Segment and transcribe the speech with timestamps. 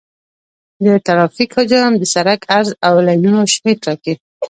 [0.83, 4.13] د ترافیک حجم د سرک عرض او د لینونو شمېر ټاکي